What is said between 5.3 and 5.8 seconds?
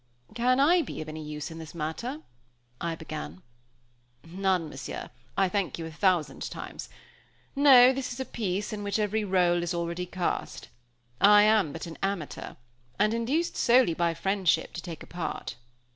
I thank